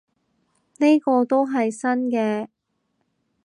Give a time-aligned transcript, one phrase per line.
[0.79, 2.47] 呢個都係新嘅